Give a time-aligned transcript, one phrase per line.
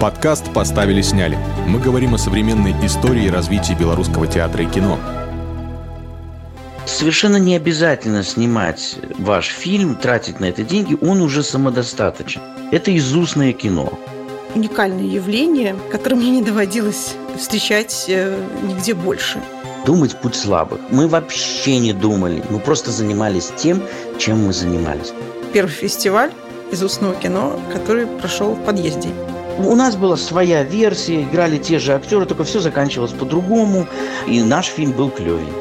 [0.00, 1.38] Подкаст «Поставили, сняли».
[1.66, 4.98] Мы говорим о современной истории и развитии белорусского театра и кино.
[6.84, 12.42] Совершенно не обязательно снимать ваш фильм, тратить на это деньги, он уже самодостаточен.
[12.72, 13.98] Это изустное кино.
[14.54, 19.40] Уникальное явление, которое мне не доводилось встречать э, нигде больше.
[19.86, 20.78] Думать– путь слабых.
[20.90, 23.82] Мы вообще не думали, мы просто занимались тем,
[24.18, 25.14] чем мы занимались.
[25.54, 26.32] Первый фестиваль
[26.70, 29.08] из устного кино, который прошел в подъезде.
[29.58, 33.86] У нас была своя версия, играли те же актеры, только все заканчивалось по-другому,
[34.26, 35.52] и наш фильм был клевее.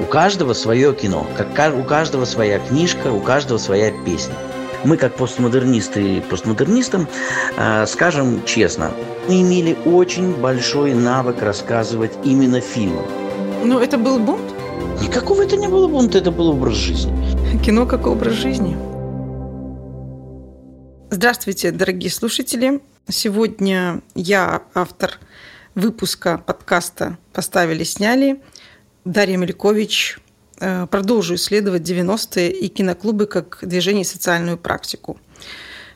[0.00, 4.34] У каждого свое кино, как у каждого своя книжка, у каждого своя песня.
[4.84, 7.06] Мы, как постмодернисты и постмодернистам,
[7.56, 8.90] э, скажем честно,
[9.28, 13.02] мы имели очень большой навык рассказывать именно фильмы.
[13.64, 14.52] Но это был бунт?
[15.00, 17.12] Никакого это не было бунта, это был образ жизни.
[17.64, 18.76] Кино как образ жизни.
[21.10, 22.80] Здравствуйте, дорогие слушатели.
[23.08, 25.18] Сегодня я автор
[25.74, 28.40] выпуска подкаста «Поставили, сняли».
[29.04, 30.18] Дарья Мелькович.
[30.60, 35.18] Э, продолжу исследовать 90-е и киноклубы как движение и социальную практику.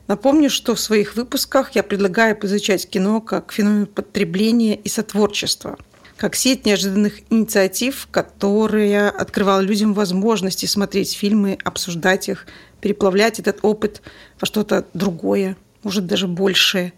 [0.08, 5.78] Напомню, что в своих выпусках я предлагаю изучать кино как феномен потребления и сотворчества,
[6.16, 12.46] как сеть неожиданных инициатив, которая открывала людям возможности смотреть фильмы, обсуждать их,
[12.80, 14.02] переплавлять этот опыт
[14.40, 16.92] во что-то другое, может даже большее.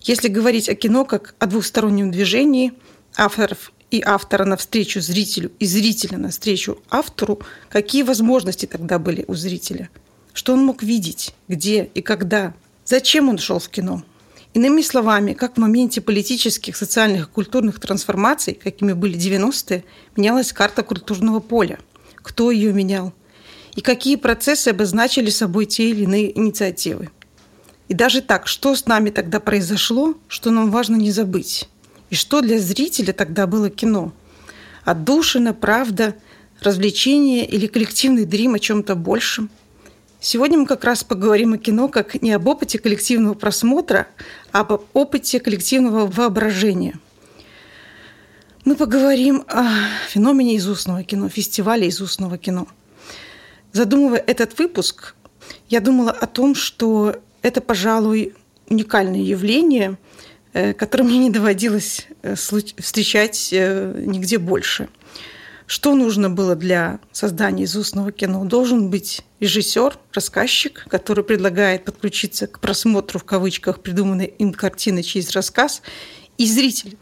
[0.00, 2.72] Если говорить о кино как о двухстороннем движении
[3.14, 9.90] авторов и автора навстречу зрителю и зрителя навстречу автору, какие возможности тогда были у зрителя?
[10.32, 12.52] Что он мог видеть, где и когда?
[12.84, 14.02] Зачем он шел в кино?
[14.54, 19.84] Иными словами, как в моменте политических, социальных и культурных трансформаций, какими были 90-е,
[20.16, 21.78] менялась карта культурного поля.
[22.16, 23.12] Кто ее менял?
[23.76, 27.10] И какие процессы обозначили собой те или иные инициативы?
[27.92, 31.68] И даже так, что с нами тогда произошло, что нам важно не забыть?
[32.08, 34.14] И что для зрителя тогда было кино?
[34.82, 36.16] Отдушина, правда,
[36.62, 39.50] развлечение или коллективный дрим о чем-то большем?
[40.20, 44.06] Сегодня мы как раз поговорим о кино как не об опыте коллективного просмотра,
[44.52, 46.98] а об опыте коллективного воображения.
[48.64, 49.66] Мы поговорим о
[50.08, 52.68] феномене изустного кино, фестивале изустного кино.
[53.72, 55.14] Задумывая этот выпуск,
[55.68, 58.34] я думала о том, что это, пожалуй,
[58.68, 59.98] уникальное явление,
[60.52, 64.88] э, которое мне не доводилось э, встречать э, нигде больше.
[65.66, 68.44] Что нужно было для создания изустного кино?
[68.44, 75.30] Должен быть режиссер, рассказчик, который предлагает подключиться к просмотру в кавычках придуманной им картины через
[75.30, 75.82] рассказ,
[76.38, 76.96] и зритель.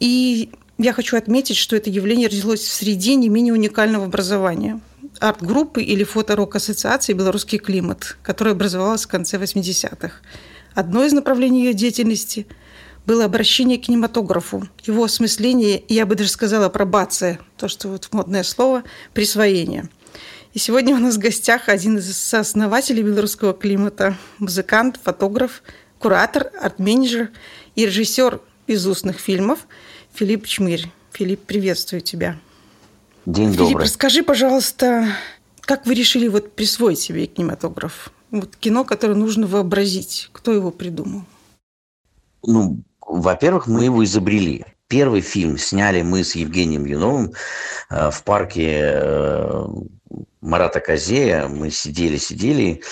[0.00, 4.80] И я хочу отметить, что это явление родилось в среде не менее уникального образования–
[5.20, 10.12] арт-группы или фоторок-ассоциации «Белорусский климат», которая образовалась в конце 80-х.
[10.74, 12.46] Одно из направлений ее деятельности
[13.06, 18.42] было обращение к кинематографу, его осмысление, я бы даже сказала пробация, то, что вот модное
[18.42, 18.82] слово,
[19.14, 19.88] присвоение.
[20.54, 25.62] И сегодня у нас в гостях один из сооснователей белорусского климата, музыкант, фотограф,
[25.98, 27.30] куратор, арт-менеджер
[27.74, 29.66] и режиссер безустных фильмов
[30.14, 30.90] Филипп Чмырь.
[31.12, 32.38] Филипп, приветствую тебя.
[33.26, 33.84] День Филипп, добрый.
[33.86, 35.08] расскажи, пожалуйста,
[35.62, 38.12] как вы решили вот присвоить себе кинематограф?
[38.30, 40.28] Вот кино, которое нужно вообразить.
[40.32, 41.22] Кто его придумал?
[42.44, 44.64] Ну, во-первых, мы его изобрели.
[44.86, 47.32] Первый фильм сняли мы с Евгением Юновым
[47.90, 49.66] э, в парке э,
[50.40, 51.48] Марата Козея.
[51.48, 52.82] Мы сидели-сидели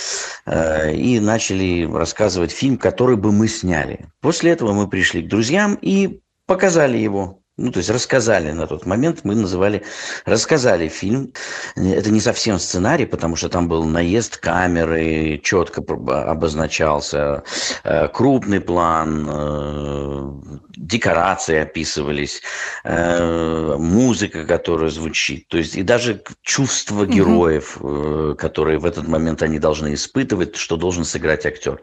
[0.47, 4.09] э, и начали рассказывать фильм, который бы мы сняли.
[4.21, 8.85] После этого мы пришли к друзьям и показали его ну, то есть рассказали на тот
[8.85, 9.85] момент, мы называли,
[10.25, 11.33] рассказали фильм.
[11.77, 17.45] Это не совсем сценарий, потому что там был наезд камеры, четко обозначался,
[17.85, 20.33] э, крупный план, э,
[20.77, 22.43] декорации описывались,
[22.83, 28.35] э, музыка, которая звучит, то есть и даже чувство героев, угу.
[28.35, 31.81] которые в этот момент они должны испытывать, что должен сыграть актер.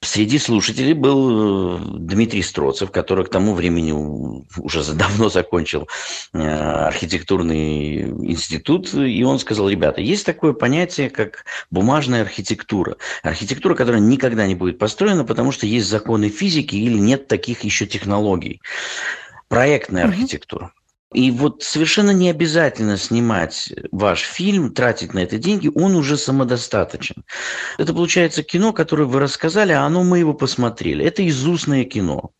[0.00, 5.88] Среди слушателей был Дмитрий Строцев, который к тому времени уже давно закончил
[6.32, 12.96] э, архитектурный институт, и он сказал, ребята, есть такое понятие, как бумажная архитектура.
[13.22, 17.86] Архитектура, которая никогда не будет построена, потому что есть законы физики или нет таких еще
[17.86, 18.60] технологий.
[19.48, 20.72] Проектная архитектура.
[21.12, 27.24] И вот совершенно не обязательно снимать ваш фильм, тратить на это деньги, он уже самодостаточен.
[27.78, 31.04] Это получается кино, которое вы рассказали, а оно мы его посмотрели.
[31.04, 32.30] Это изустное кино.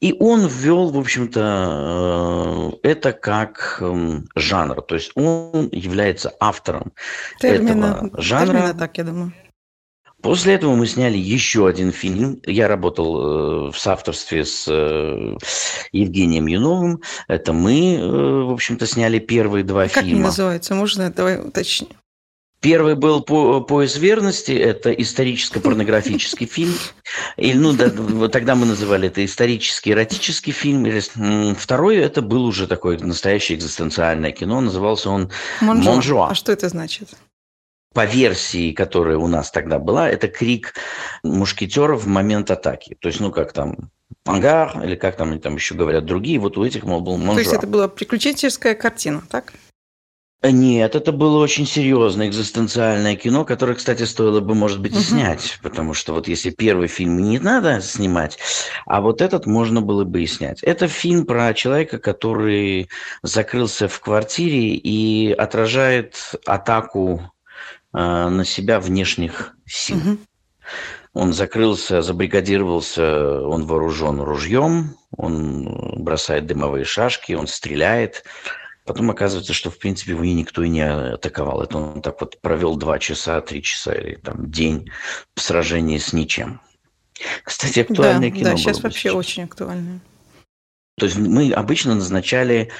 [0.00, 4.82] И он ввел, в общем-то, э, это как эм, жанр.
[4.82, 6.92] То есть он является автором
[7.40, 8.46] термина, этого жанра.
[8.46, 9.32] Термина, так, я думаю.
[10.20, 12.40] После этого мы сняли еще один фильм.
[12.44, 15.36] Я работал э, в соавторстве с э,
[15.92, 17.02] Евгением Юновым.
[17.28, 20.16] Это мы, э, в общем-то, сняли первые два как фильма.
[20.16, 20.74] Как называется?
[20.74, 21.90] Можно давай уточним.
[22.60, 26.74] Первый был по «Пояс верности», это историческо-порнографический фильм.
[27.36, 27.88] Или, ну, да,
[28.28, 30.84] тогда мы называли это исторический эротический фильм.
[31.54, 34.60] Второй это был уже такое настоящее экзистенциальное кино.
[34.60, 35.92] Назывался он «Монжуа».
[35.92, 36.28] «Монжуа».
[36.30, 37.10] А что это значит?
[37.94, 40.74] по версии, которая у нас тогда была, это крик
[41.24, 42.96] мушкетеров в момент атаки.
[43.00, 43.90] То есть, ну, как там,
[44.24, 47.34] en garde, или как там, там еще говорят другие, вот у этих, мол, был Монжуа.
[47.34, 49.52] То есть, это была приключенческая картина, так?
[50.40, 55.58] Нет, это было очень серьезное экзистенциальное кино, которое, кстати, стоило бы, может быть, и снять,
[55.62, 58.38] потому что вот если первый фильм не надо снимать,
[58.86, 60.62] а вот этот можно было бы и снять.
[60.62, 62.88] Это фильм про человека, который
[63.24, 66.14] закрылся в квартире и отражает
[66.46, 67.32] атаку
[67.92, 69.96] э, на себя внешних сил.
[69.96, 70.18] Угу.
[71.14, 78.22] Он закрылся, забригадировался, он вооружен ружьем, он бросает дымовые шашки, он стреляет.
[78.88, 81.60] Потом оказывается, что, в принципе, его никто и не атаковал.
[81.60, 84.90] Это он так вот провел два часа, три часа или там день
[85.34, 86.62] в сражении с ничем.
[87.44, 90.00] Кстати, актуальное да, кино Да, сейчас вообще очень актуальное.
[90.98, 92.70] То есть мы обычно назначали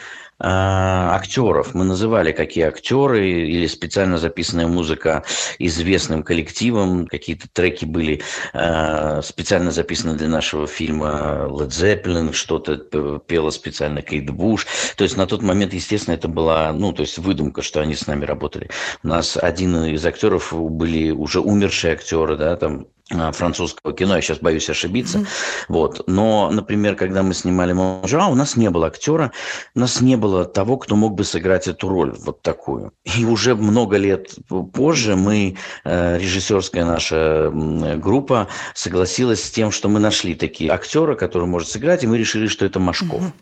[0.41, 1.75] актеров.
[1.75, 5.25] Мы называли, какие актеры или специально записанная музыка
[5.59, 7.07] известным коллективом.
[7.07, 12.77] Какие-то треки были э, специально записаны для нашего фильма Led Zeppelin, что-то
[13.19, 14.67] пела специально Кейт Буш.
[14.97, 18.07] То есть на тот момент, естественно, это была, ну, то есть выдумка, что они с
[18.07, 18.71] нами работали.
[19.03, 22.98] У нас один из актеров были уже умершие актеры, да, там а,
[23.33, 25.27] французского кино, я сейчас боюсь ошибиться, mm-hmm.
[25.69, 29.33] вот, но, например, когда мы снимали Монжуа, у нас не было актера,
[29.75, 32.93] у нас не было того, кто мог бы сыграть эту роль, вот такую.
[33.05, 34.35] И уже много лет
[34.73, 37.51] позже мы, э, режиссерская наша
[37.97, 42.47] группа, согласилась с тем, что мы нашли такие актера, который может сыграть, и мы решили,
[42.47, 43.23] что это Машков.
[43.23, 43.33] Mm-hmm.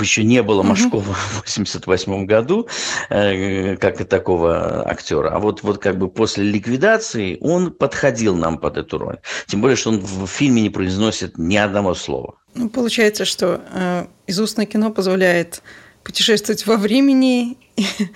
[0.00, 2.68] Еще не было Машкова в 88 году,
[3.10, 5.30] э, как и такого актера.
[5.30, 9.18] А вот, вот как бы после ликвидации он подходил нам под эту роль.
[9.46, 12.34] Тем более, что он в фильме не произносит ни одного слова.
[12.54, 15.62] Ну, получается, что э, изустное кино позволяет
[16.02, 17.56] путешествовать во времени.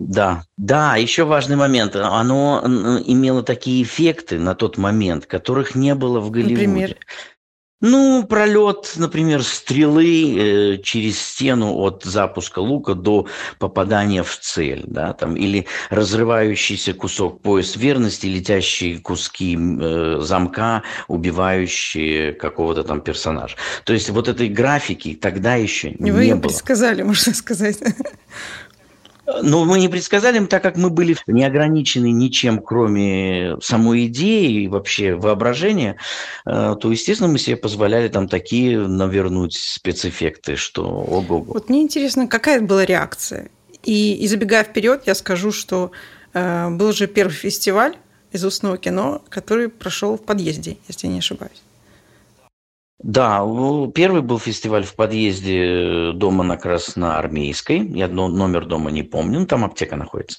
[0.00, 1.94] Да, да, еще важный момент.
[1.94, 2.62] Оно
[3.04, 6.66] имело такие эффекты на тот момент, которых не было в Голливуде.
[6.66, 6.96] Например?
[7.80, 13.26] Ну, пролет, например, стрелы э, через стену от запуска лука до
[13.58, 22.32] попадания в цель, да, там, или разрывающийся кусок пояс верности, летящие куски э, замка, убивающие
[22.32, 23.56] какого-то там персонажа.
[23.84, 26.48] То есть вот этой графики тогда еще не Вы не было.
[26.48, 27.78] предсказали, можно сказать.
[29.42, 34.68] Ну, мы не предсказали, так как мы были не ограничены ничем, кроме самой идеи и
[34.68, 35.96] вообще воображения,
[36.46, 41.52] э, то, естественно, мы себе позволяли там такие навернуть спецэффекты, что ого-го.
[41.52, 43.50] Вот мне интересно, какая была реакция?
[43.84, 45.90] И, и забегая вперед, я скажу, что
[46.34, 47.96] э, был же первый фестиваль
[48.32, 51.62] из устного кино, который прошел в подъезде, если не ошибаюсь.
[53.02, 53.40] Да,
[53.94, 57.86] первый был фестиваль в подъезде дома на Красноармейской.
[57.86, 60.38] Я номер дома не помню, там аптека находится.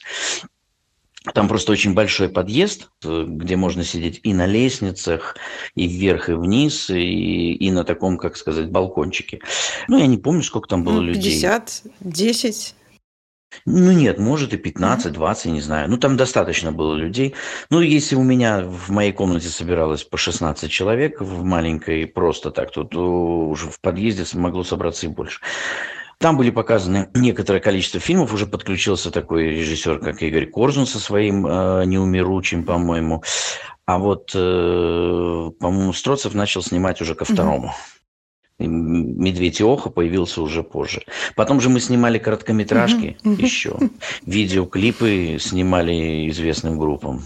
[1.34, 5.38] Там просто очень большой подъезд, где можно сидеть и на лестницах,
[5.76, 9.40] и вверх, и вниз, и, и на таком, как сказать, балкончике.
[9.88, 11.32] Ну, я не помню, сколько там было 50, людей.
[11.34, 12.76] 50, 10.
[13.66, 15.90] Ну нет, может и 15, 20, не знаю.
[15.90, 17.36] Ну там достаточно было людей.
[17.70, 22.72] Ну если у меня в моей комнате собиралось по 16 человек в маленькой просто так,
[22.72, 25.42] то, то уже в подъезде могло собраться и больше.
[26.22, 28.32] Там были показаны некоторое количество фильмов.
[28.32, 33.24] Уже подключился такой режиссер, как Игорь Корзун со своим э, «Неумиручим», по-моему.
[33.88, 37.74] А вот, э, по-моему, Строцев начал снимать уже ко второму.
[38.66, 39.22] Mm-hmm.
[39.22, 41.04] Медведь Иоха появился уже позже.
[41.36, 43.78] Потом же мы снимали короткометражки еще,
[44.26, 47.24] видеоклипы снимали известным группам.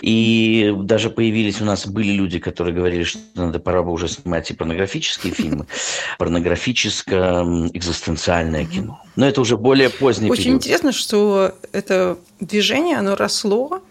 [0.00, 4.50] И даже появились у нас, были люди, которые говорили, что надо пора бы уже снимать
[4.50, 5.66] и порнографические фильмы,
[6.18, 9.02] порнографическое экзистенциальное кино.
[9.16, 10.62] Но это уже более поздний Очень период.
[10.62, 13.82] интересно, что это движение, оно росло,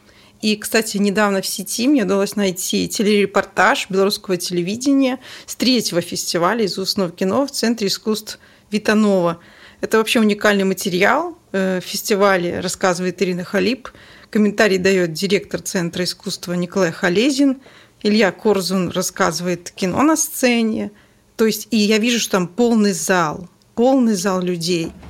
[0.41, 6.77] и, кстати, недавно в сети мне удалось найти телерепортаж белорусского телевидения с третьего фестиваля из
[6.77, 8.39] устного кино в Центре искусств
[8.71, 9.39] Витанова.
[9.81, 11.37] Это вообще уникальный материал.
[11.51, 13.89] Э, в фестивале рассказывает Ирина Халип.
[14.31, 17.61] Комментарий дает директор Центра искусства Николай Халезин.
[18.01, 20.91] Илья Корзун рассказывает кино на сцене.
[21.35, 24.91] То есть, и я вижу, что там полный зал, полный зал людей–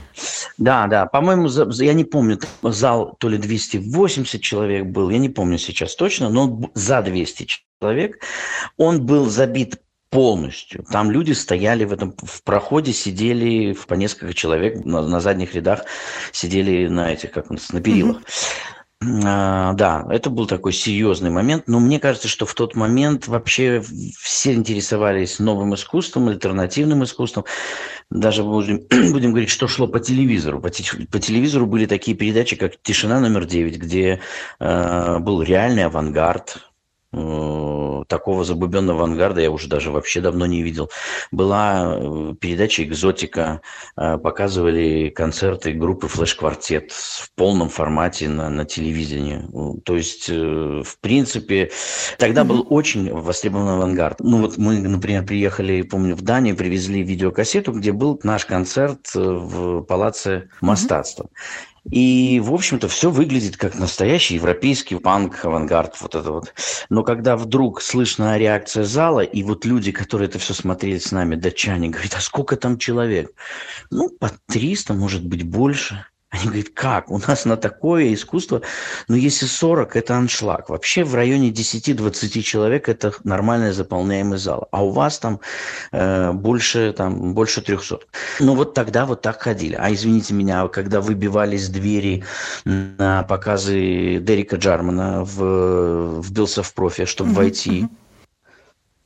[0.58, 5.58] Да, да, по-моему, я не помню, зал то ли 280 человек был, я не помню
[5.58, 7.48] сейчас точно, но за 200
[7.80, 8.20] человек.
[8.78, 10.84] Он был забит полностью.
[10.92, 15.86] Там люди стояли в этом в проходе, сидели по несколько человек на, на задних рядах,
[16.34, 18.18] сидели на этих, как у нас, на перилах.
[18.18, 18.81] Mm-hmm.
[19.04, 23.82] А, да, это был такой серьезный момент, но мне кажется, что в тот момент вообще
[24.20, 27.46] все интересовались новым искусством, альтернативным искусством.
[28.12, 28.82] Даже будем,
[29.12, 30.62] будем говорить, что шло по телевизору.
[30.62, 34.20] По, по телевизору были такие передачи, как «Тишина номер 9», где
[34.60, 36.71] э, был реальный авангард,
[37.12, 40.90] такого забубенного авангарда я уже даже вообще давно не видел.
[41.32, 43.62] Была э, передача «Экзотика»,
[43.98, 49.42] э, показывали концерты группы «Флэш-квартет» в полном формате на, на телевидении.
[49.84, 51.72] То есть, в принципе,
[52.18, 54.20] тогда был очень востребован авангард.
[54.22, 59.82] Ну вот мы, например, приехали, помню, в Данию, привезли видеокассету, где был наш концерт в
[59.82, 61.28] палаце Мостатства.
[61.90, 66.54] И, в общем-то, все выглядит как настоящий европейский панк, авангард, вот это вот.
[66.90, 71.36] Но когда вдруг слышна реакция зала, и вот люди, которые это все смотрели с нами,
[71.36, 73.32] датчане, говорят, а сколько там человек?
[73.90, 76.06] Ну, по 300, может быть, больше.
[76.32, 77.12] Они говорят, как?
[77.12, 78.62] У нас на такое искусство,
[79.10, 80.70] ну, если 40, это аншлаг.
[80.70, 84.70] Вообще в районе 10-20 человек это нормальный заполняемый зал.
[84.72, 85.42] А у вас там
[85.92, 88.00] э, больше, там, больше 300.
[88.40, 89.76] Ну, вот тогда вот так ходили.
[89.78, 92.24] А извините меня, когда выбивались двери
[92.64, 97.36] на показы Дерека Джармана в, в Бился в профи, чтобы mm-hmm.
[97.36, 97.90] войти,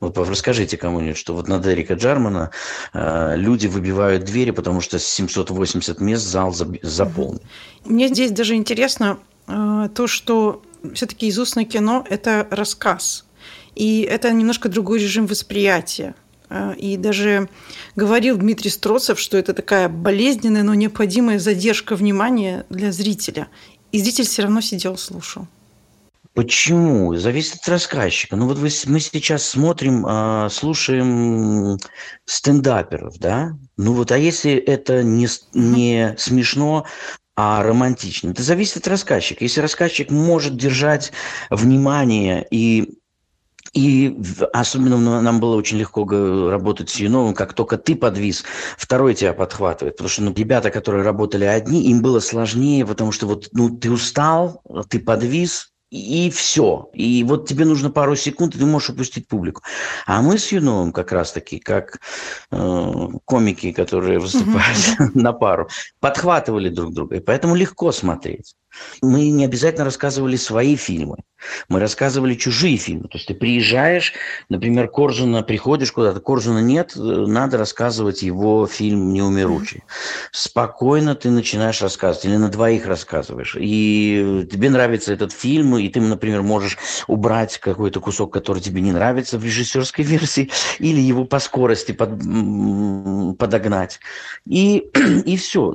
[0.00, 2.50] вот расскажите кому-нибудь, что вот на Дерека Джармана
[2.92, 7.40] э, люди выбивают двери, потому что 780 мест зал заполнен.
[7.84, 10.62] Мне здесь даже интересно э, то, что
[10.94, 13.24] все-таки изустное кино– это рассказ.
[13.74, 16.14] И это немножко другой режим восприятия.
[16.50, 17.48] Э, и даже
[17.94, 23.48] говорил Дмитрий Строцев, что это такая болезненная, но необходимая задержка внимания для зрителя.
[23.92, 25.46] И зритель все равно сидел, слушал.
[26.36, 27.16] Почему?
[27.16, 28.36] Зависит от рассказчика.
[28.36, 31.78] Ну вот вы, мы сейчас смотрим, э, слушаем
[32.26, 33.56] стендаперов, да?
[33.78, 36.84] Ну вот, а если это не, не смешно,
[37.36, 38.32] а романтично?
[38.32, 39.44] Это зависит от рассказчика.
[39.44, 41.10] Если рассказчик может держать
[41.48, 42.98] внимание и
[43.72, 44.18] и
[44.52, 46.06] особенно нам было очень легко
[46.50, 48.44] работать с Юновым, как только ты подвис,
[48.76, 49.96] второй тебя подхватывает.
[49.96, 53.90] Потому что ну, ребята, которые работали одни, им было сложнее, потому что вот ну, ты
[53.90, 56.90] устал, ты подвис, и все.
[56.92, 59.62] И вот тебе нужно пару секунд, и ты можешь упустить публику.
[60.06, 62.00] А мы с Юновым как раз-таки, как
[62.50, 64.78] э, комики, которые выступают
[65.14, 65.68] на пару,
[66.00, 67.16] подхватывали друг друга.
[67.16, 68.54] И поэтому легко смотреть.
[69.02, 71.18] Мы не обязательно рассказывали свои фильмы.
[71.68, 73.08] Мы рассказывали чужие фильмы.
[73.08, 74.14] То есть ты приезжаешь,
[74.48, 79.84] например, Коржуна, приходишь куда-то, Коржуна нет, надо рассказывать его фильм «Неумеручий».
[80.32, 83.56] Спокойно ты начинаешь рассказывать, или на двоих рассказываешь.
[83.58, 88.92] И тебе нравится этот фильм, и ты, например, можешь убрать какой-то кусок, который тебе не
[88.92, 92.18] нравится в режиссерской версии, или его по скорости под,
[93.38, 94.00] подогнать.
[94.46, 94.78] И,
[95.26, 95.74] и все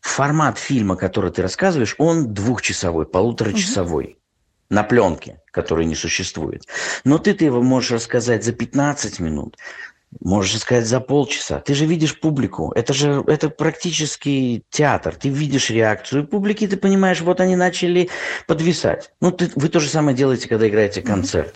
[0.00, 4.04] формат фильма, который ты рассказываешь, он двухчасовой, полуторачасовой.
[4.04, 4.14] Угу.
[4.70, 6.62] На пленке, который не существует.
[7.04, 9.56] Но ты, ты его можешь рассказать за 15 минут,
[10.20, 11.58] можешь рассказать за полчаса.
[11.58, 12.72] Ты же видишь публику.
[12.76, 15.16] Это же это практически театр.
[15.16, 18.10] Ты видишь реакцию публики, ты понимаешь, вот они начали
[18.46, 19.10] подвисать.
[19.20, 21.54] Ну, ты, вы то же самое делаете, когда играете концерт.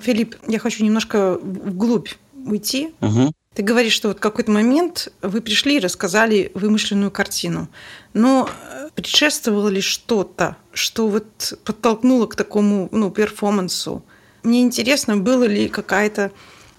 [0.00, 2.10] Филипп, я хочу немножко вглубь
[2.44, 2.94] уйти.
[3.00, 3.32] Угу.
[3.54, 7.68] Ты говоришь, что вот какой-то момент вы пришли и рассказали вымышленную картину.
[8.14, 14.02] Но э, предшествовало ли что-то, что вот подтолкнуло к такому ну, перформансу?
[14.42, 16.32] Мне интересно, было ли какая-то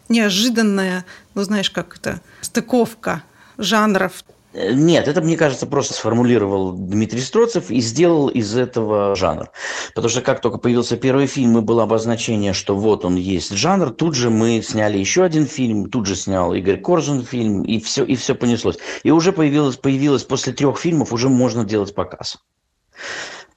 [0.10, 3.24] неожиданная, ну знаешь, как это, стыковка
[3.58, 4.24] жанров
[4.54, 9.50] нет, это, мне кажется, просто сформулировал Дмитрий Строцев и сделал из этого жанр.
[9.96, 13.92] Потому что как только появился первый фильм, и было обозначение, что вот он есть жанр,
[13.92, 18.04] тут же мы сняли еще один фильм, тут же снял Игорь Коржин фильм, и все,
[18.04, 18.78] и все понеслось.
[19.04, 22.38] И уже появилось, появилось после трех фильмов, уже можно делать показ.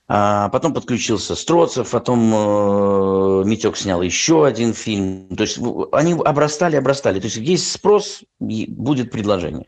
[0.08, 5.26] А потом подключился Строцев, потом э, Митек снял еще один фильм.
[5.36, 5.58] То есть
[5.90, 7.18] они обрастали, обрастали.
[7.18, 9.66] То есть есть спрос, будет предложение.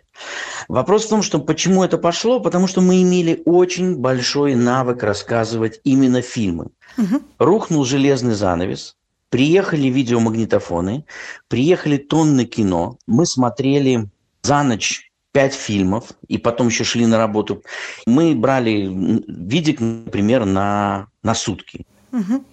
[0.68, 5.80] Вопрос в том, что почему это пошло, потому что мы имели очень большой навык рассказывать
[5.82, 6.68] именно фильмы.
[6.96, 7.20] Угу.
[7.38, 8.94] Рухнул железный занавес,
[9.30, 11.04] приехали видеомагнитофоны,
[11.48, 14.08] приехали тонны кино, мы смотрели
[14.42, 17.62] за ночь пять фильмов, и потом еще шли на работу.
[18.06, 18.88] Мы брали
[19.28, 21.86] видик, например, на, на сутки.
[22.12, 22.44] Угу.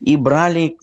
[0.00, 0.76] И брали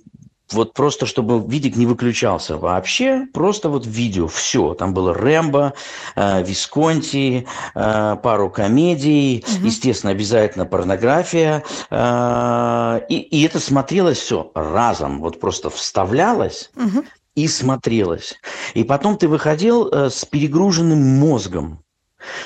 [0.53, 4.73] вот просто чтобы видик не выключался вообще, просто вот видео, все.
[4.73, 5.73] Там было Рэмбо,
[6.15, 9.65] э, Висконти, э, пару комедий, угу.
[9.65, 11.63] естественно, обязательно порнография.
[11.89, 16.71] Э, и, и это смотрелось все разом, вот просто вставлялось.
[16.75, 17.03] Угу
[17.35, 18.35] и смотрелось.
[18.73, 21.83] И потом ты выходил э, с перегруженным мозгом.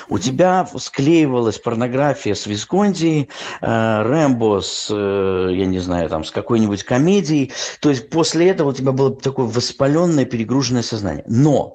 [0.08, 3.28] У тебя склеивалась порнография с Висконти,
[3.60, 7.52] э, Рэмбо с, э, я не знаю, там, с какой-нибудь комедией.
[7.80, 11.24] То есть после этого у тебя было такое воспаленное, перегруженное сознание.
[11.28, 11.74] Но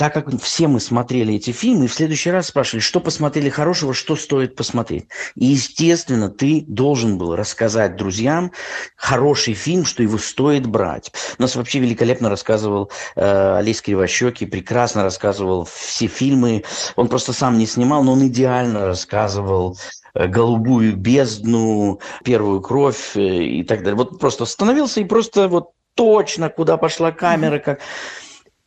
[0.00, 3.92] так как все мы смотрели эти фильмы, и в следующий раз спрашивали, что посмотрели хорошего,
[3.92, 5.08] что стоит посмотреть.
[5.34, 8.50] И, естественно, ты должен был рассказать друзьям
[8.96, 11.12] хороший фильм, что его стоит брать.
[11.38, 16.64] У нас вообще великолепно рассказывал э, Олесь Кривощекий, прекрасно рассказывал все фильмы.
[16.96, 19.76] Он просто сам не снимал, но он идеально рассказывал
[20.14, 23.96] э, голубую бездну, первую кровь э, и так далее.
[23.96, 27.80] Вот просто остановился и просто вот точно, куда пошла камера, как...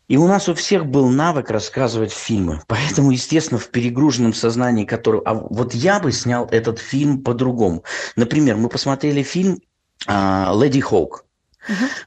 [0.08, 2.62] И у нас у всех был навык рассказывать фильмы.
[2.68, 5.22] Поэтому, естественно, в перегруженном сознании, который...
[5.26, 7.84] А вот я бы снял этот фильм по-другому.
[8.16, 9.60] Например, мы посмотрели фильм
[10.06, 11.26] а, «Леди Хоук».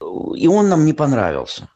[0.00, 0.34] Угу.
[0.34, 1.68] И он нам не понравился.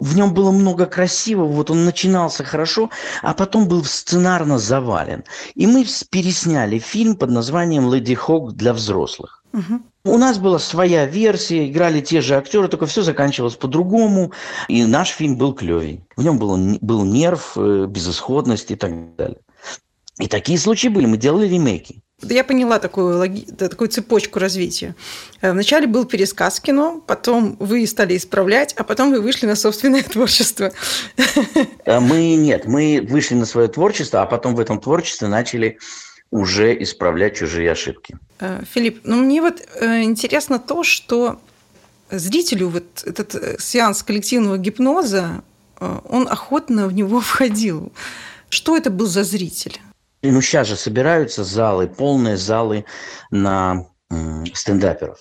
[0.00, 2.90] В нем было много красивого, вот он начинался хорошо,
[3.22, 5.24] а потом был сценарно завален.
[5.54, 9.42] И мы пересняли фильм под названием «Леди Хок для взрослых».
[9.52, 9.82] Угу.
[10.04, 14.32] У нас была своя версия, играли те же актеры, только все заканчивалось по-другому,
[14.68, 16.00] и наш фильм был клевей.
[16.16, 19.38] В нем был, был нерв, э, безысходность и так далее.
[20.18, 22.02] И такие случаи были, мы делали ремейки.
[22.22, 23.42] Я поняла такую, логи...
[23.42, 24.94] такую цепочку развития.
[25.40, 30.02] Э, вначале был пересказ кино, потом вы стали исправлять, а потом вы вышли на собственное
[30.12, 30.72] творчество.
[31.84, 35.78] Э, мы нет, мы вышли на свое творчество, а потом в этом творчестве начали
[36.30, 38.16] уже исправлять чужие ошибки.
[38.40, 41.40] Э, Филипп, ну мне вот интересно то, что
[42.10, 45.42] зрителю вот этот сеанс коллективного гипноза,
[45.80, 47.92] он охотно в него входил.
[48.48, 49.80] Что это был за зритель?
[50.22, 52.84] Ну, сейчас же собираются залы, полные залы
[53.30, 53.86] на
[54.54, 55.18] стендаперов.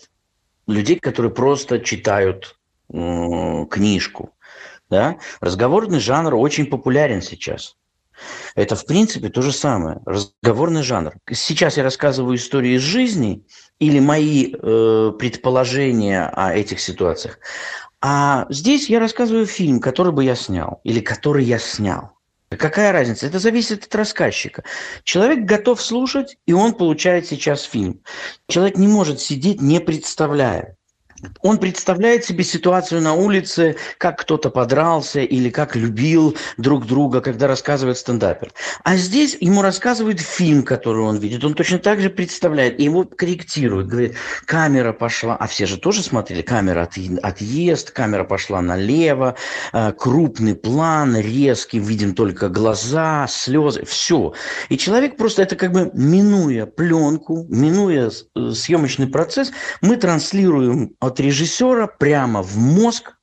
[0.68, 2.58] Людей, которые просто читают
[2.90, 4.34] книжку.
[4.90, 5.18] Да?
[5.40, 7.78] Разговорный жанр очень популярен сейчас.
[8.56, 10.02] Это, в принципе, то же самое.
[10.06, 11.14] Разговорный жанр.
[11.32, 13.46] Сейчас я рассказываю истории из жизни
[13.80, 17.40] или мои э, предположения о этих ситуациях.
[18.02, 22.18] А здесь я рассказываю фильм, который бы я снял или который я снял.
[22.58, 23.28] Какая разница?
[23.28, 24.64] Это зависит от рассказчика.
[25.04, 28.02] Человек готов слушать, и он получает сейчас фильм.
[28.48, 30.76] Человек не может сидеть, не представляя.
[31.42, 37.48] Он представляет себе ситуацию на улице, как кто-то подрался или как любил друг друга, когда
[37.48, 38.52] рассказывает стендапер.
[38.84, 41.44] А здесь ему рассказывают фильм, который он видит.
[41.44, 43.88] Он точно так же представляет, и его корректирует.
[43.88, 49.36] Говорит, камера пошла, а все же тоже смотрели, камера от, отъезд, камера пошла налево,
[49.74, 54.34] э, крупный план, резкий, видим только глаза, слезы, все.
[54.70, 61.20] И человек просто это как бы минуя пленку, минуя э, съемочный процесс, мы транслируем от
[61.20, 63.18] режиссера прямо в мозг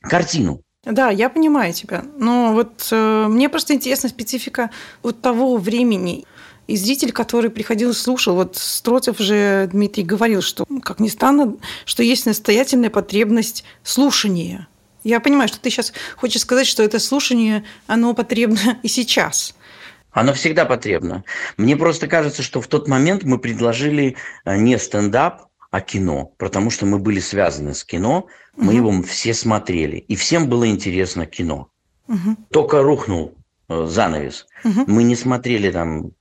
[0.00, 0.60] картину.
[0.84, 2.04] Да, я понимаю тебя.
[2.16, 4.70] Но вот э, мне просто интересна специфика
[5.02, 6.24] вот того времени.
[6.66, 11.56] И зритель, который приходил и слушал, вот Строцев же Дмитрий говорил, что, как ни странно,
[11.84, 14.66] что есть настоятельная потребность слушания.
[15.04, 19.54] Я понимаю, что ты сейчас хочешь сказать, что это слушание, оно потребно и сейчас.
[20.10, 21.24] Оно всегда потребно.
[21.56, 26.70] Мне просто кажется, что в тот момент мы предложили э, не стендап, о кино, потому
[26.70, 28.76] что мы были связаны с кино, мы угу.
[28.76, 31.68] его все смотрели, и всем было интересно кино.
[32.06, 32.36] Угу.
[32.52, 33.34] Только рухнул
[33.68, 34.46] э, занавес.
[34.62, 34.84] Угу.
[34.86, 36.12] Мы не смотрели там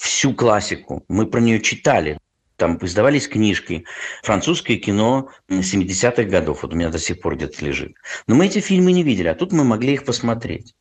[0.00, 2.18] всю классику, мы про нее читали.
[2.56, 3.84] Там издавались книжки,
[4.22, 7.96] французское кино 70-х годов, вот у меня до сих пор где-то лежит.
[8.26, 10.74] Но мы эти фильмы не видели, а тут мы могли их посмотреть.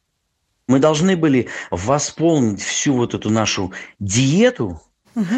[0.70, 4.82] Мы должны были восполнить всю вот эту нашу диету,
[5.16, 5.36] угу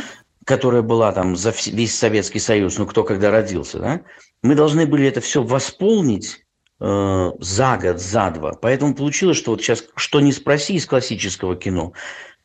[0.48, 4.02] которая была там за весь Советский Союз, ну кто когда родился, да,
[4.42, 6.46] мы должны были это все восполнить
[6.80, 8.54] э, за год, за два.
[8.54, 11.92] Поэтому получилось, что вот сейчас, что не спроси из классического кино,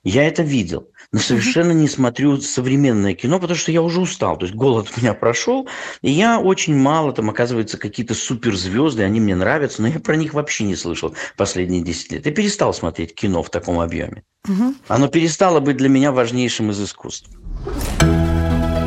[0.05, 4.37] я это видел, но совершенно не смотрю современное кино, потому что я уже устал.
[4.37, 5.69] То есть голод у меня прошел,
[6.01, 10.35] и я очень мало, там, оказывается, какие-то суперзвезды, они мне нравятся, но я про них
[10.35, 12.27] вообще не слышал последние 10 лет.
[12.27, 14.25] Я перестал смотреть кино в таком объеме.
[14.49, 14.75] Угу.
[14.89, 17.31] Оно перестало быть для меня важнейшим из искусств.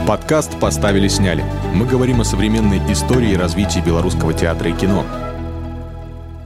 [0.06, 1.44] Подкаст «Поставили, сняли».
[1.74, 5.04] Мы говорим о современной истории и развитии белорусского театра и кино.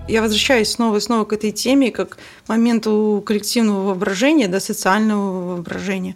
[0.09, 2.17] Я возвращаюсь снова и снова к этой теме, как
[2.47, 6.15] моменту коллективного воображения, да, социального воображения.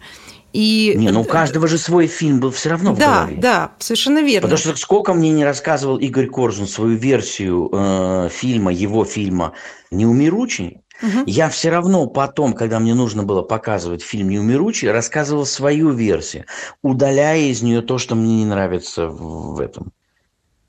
[0.54, 0.94] И...
[0.96, 3.36] Не, ну у каждого же свой фильм был все равно да, в голове.
[3.40, 4.42] Да, совершенно верно.
[4.42, 9.54] Потому что сколько мне не рассказывал Игорь Корзун свою версию э, фильма, его фильма
[9.90, 11.24] «Неумиручий», угу.
[11.26, 16.44] я все равно потом, когда мне нужно было показывать фильм «Неумиручий», рассказывал свою версию,
[16.82, 19.92] удаляя из нее то, что мне не нравится в этом.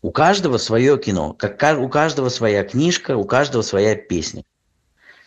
[0.06, 4.44] У каждого свое кино, как у каждого своя книжка, у каждого своя песня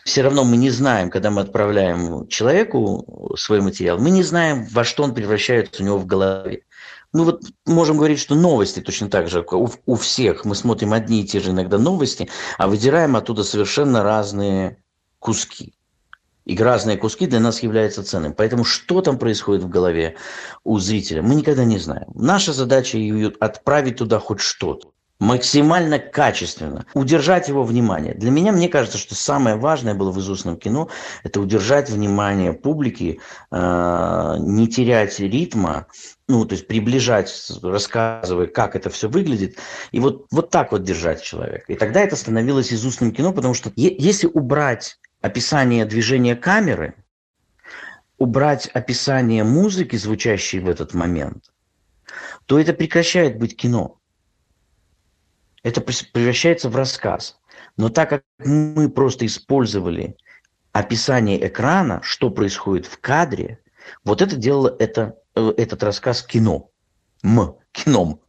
[0.04, 4.84] все равно мы не знаем, когда мы отправляем человеку свой материал, мы не знаем, во
[4.84, 6.62] что он превращается у него в голове.
[7.12, 10.44] Мы вот можем говорить, что новости точно так же у, у всех.
[10.44, 14.80] Мы смотрим одни и те же иногда новости, а выдираем оттуда совершенно разные
[15.18, 15.74] куски.
[16.48, 18.32] И разные куски для нас являются ценными.
[18.32, 20.16] Поэтому что там происходит в голове
[20.64, 22.06] у зрителя, мы никогда не знаем.
[22.14, 22.98] Наша задача
[23.38, 24.88] отправить туда хоть что-то
[25.20, 28.14] максимально качественно, удержать его внимание.
[28.14, 30.88] Для меня, мне кажется, что самое важное было в изустном кино,
[31.24, 35.88] это удержать внимание публики, э, не терять ритма,
[36.28, 39.56] ну, то есть приближать, рассказывая, как это все выглядит,
[39.90, 41.72] и вот, вот так вот держать человека.
[41.72, 46.94] И тогда это становилось изустным кино, потому что если убрать описание движения камеры,
[48.18, 51.52] убрать описание музыки, звучащей в этот момент,
[52.46, 53.98] то это прекращает быть кино
[55.62, 57.38] это превращается в рассказ.
[57.76, 60.16] Но так как мы просто использовали
[60.72, 63.58] описание экрана, что происходит в кадре,
[64.04, 66.70] вот это делало это, э, этот рассказ кино.
[67.22, 68.20] М, кином.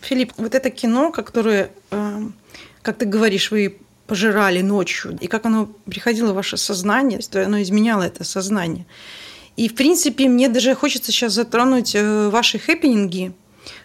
[0.00, 2.20] Филипп, вот это кино, которое, э,
[2.82, 7.62] как ты говоришь, вы пожирали ночью, и как оно приходило в ваше сознание, то оно
[7.62, 8.86] изменяло это сознание.
[9.56, 13.32] И, в принципе, мне даже хочется сейчас затронуть э, ваши хэппининги,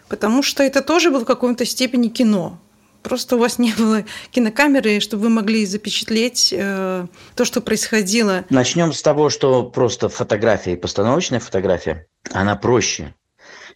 [0.08, 2.60] потому что это тоже было в какой-то степени кино.
[3.02, 7.06] Просто у вас не было кинокамеры, чтобы вы могли запечатлеть э,
[7.36, 8.46] то, что происходило.
[8.50, 13.14] Начнем с того, что просто фотография, постановочная фотография, она проще,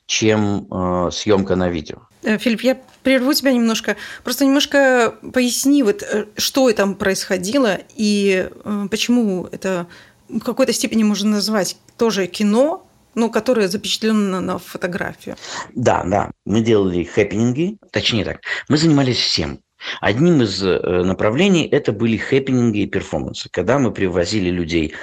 [0.06, 2.07] чем э, съемка на видео.
[2.28, 3.96] Э, Филипп, я прерву тебя немножко.
[4.24, 9.88] Просто немножко поясни, вот, э, что там происходило и э, почему это
[10.28, 12.86] в какой-то степени можно назвать тоже кино,
[13.16, 15.38] ну, которая запечатлена на фотографию.
[15.74, 16.32] Да, да.
[16.46, 19.60] Мы делали хэппининги, точнее так, мы занимались всем.
[20.02, 24.94] Одним из направлений это были хэппининги и перформансы, когда мы привозили людей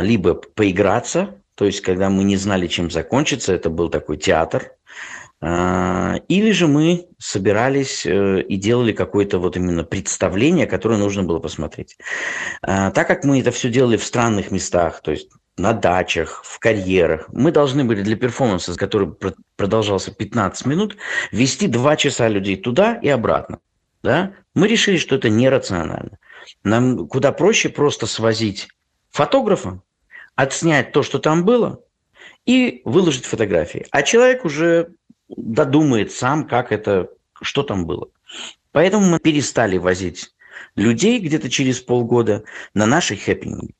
[0.00, 4.72] либо поиграться, то есть когда мы не знали, чем закончится, это был такой театр,
[5.42, 11.98] или же мы собирались и делали какое-то вот именно представление, которое нужно было посмотреть.
[12.62, 17.28] Так как мы это все делали в странных местах, то есть на дачах, в карьерах.
[17.32, 19.14] Мы должны были для перформанса, который
[19.56, 20.96] продолжался 15 минут,
[21.32, 23.60] вести 2 часа людей туда и обратно.
[24.02, 24.32] Да?
[24.54, 26.18] Мы решили, что это нерационально.
[26.62, 28.68] Нам куда проще просто свозить
[29.10, 29.80] фотографа,
[30.34, 31.80] отснять то, что там было,
[32.44, 33.86] и выложить фотографии.
[33.90, 34.90] А человек уже
[35.28, 37.08] додумает сам, как это,
[37.40, 38.08] что там было.
[38.72, 40.34] Поэтому мы перестали возить
[40.74, 43.74] людей где-то через полгода на наши хэппининги.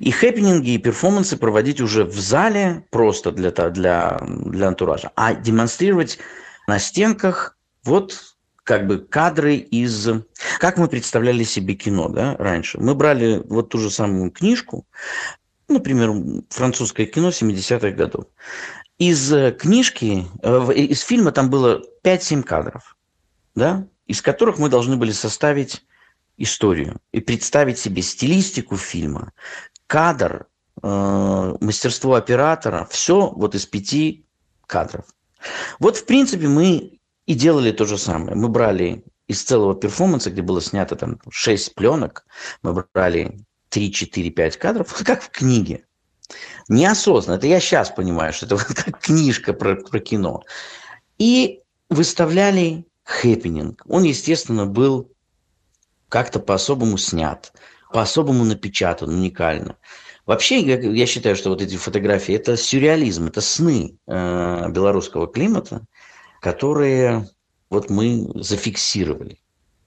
[0.00, 6.18] И хэппининги и перформансы проводить уже в зале просто для, для, для антуража, а демонстрировать
[6.66, 10.08] на стенках вот как бы кадры из...
[10.58, 12.78] Как мы представляли себе кино да, раньше?
[12.78, 14.86] Мы брали вот ту же самую книжку,
[15.68, 18.26] например, французское кино 70-х годов.
[18.98, 22.96] Из книжки, э, из фильма там было 5-7 кадров,
[23.54, 25.84] да, из которых мы должны были составить
[26.36, 29.32] историю и представить себе стилистику фильма,
[29.86, 30.46] кадр,
[30.82, 34.24] э, мастерство оператора, все вот из пяти
[34.66, 35.06] кадров.
[35.78, 38.34] Вот, в принципе, мы и делали то же самое.
[38.34, 42.24] Мы брали из целого перформанса, где было снято там 6 пленок,
[42.62, 45.84] мы брали 3, 4, 5 кадров, как в книге.
[46.68, 47.36] Неосознанно.
[47.38, 50.42] Это я сейчас понимаю, что это как книжка про, про кино.
[51.18, 53.82] И выставляли хэппенинг.
[53.86, 55.10] Он, естественно, был
[56.08, 57.52] как-то по-особому снят
[57.92, 59.76] по-особому напечатан, уникально.
[60.26, 65.86] Вообще, я, считаю, что вот эти фотографии– это сюрреализм, это сны э, белорусского климата,
[66.40, 67.28] которые
[67.70, 69.40] вот мы зафиксировали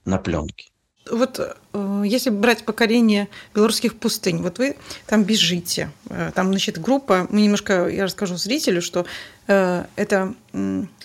[0.04, 0.70] на пленке.
[1.08, 1.56] Вот
[2.04, 7.88] если брать покорение белорусских пустынь, вот вы там бежите, э, там, значит, группа, мы немножко,
[7.88, 9.06] я расскажу зрителю, что
[9.46, 10.34] э, это